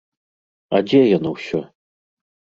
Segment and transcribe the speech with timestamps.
[0.77, 1.59] А дзе яно ўсё?